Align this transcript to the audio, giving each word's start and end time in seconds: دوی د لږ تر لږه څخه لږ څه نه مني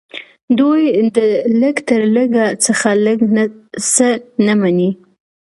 دوی 0.59 0.83
د 1.15 1.17
لږ 1.61 1.75
تر 1.89 2.01
لږه 2.15 2.45
څخه 2.65 2.89
لږ 3.05 3.19
څه 3.93 4.09
نه 4.45 4.53
مني 4.61 4.89